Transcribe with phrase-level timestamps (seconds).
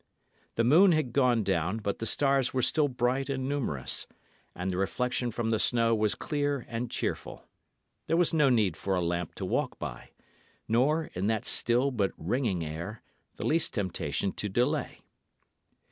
[0.55, 4.07] The moon had gone down, but the stars were still bright and numerous,
[4.55, 7.45] and the reflection from the snow was clear and cheerful.
[8.07, 10.09] There was no need for a lamp to walk by;
[10.67, 13.03] nor, in that still but ringing air,
[13.35, 15.01] the least temptation to delay.